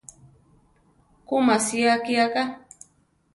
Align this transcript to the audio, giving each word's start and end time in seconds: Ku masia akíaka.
Ku 1.27 1.35
masia 1.45 1.87
akíaka. 1.97 2.41